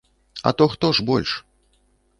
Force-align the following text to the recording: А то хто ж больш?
А 0.49 0.53
то 0.61 0.67
хто 0.71 0.91
ж 0.99 1.03
больш? 1.11 1.37